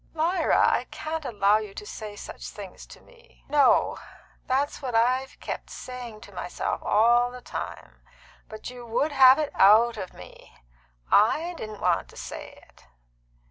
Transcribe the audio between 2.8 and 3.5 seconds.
to me."